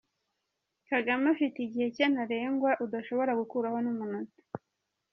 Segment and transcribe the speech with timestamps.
[0.89, 4.41] Kagame afite igihe cye ntarengwa udashobora gukuraho n’umunota.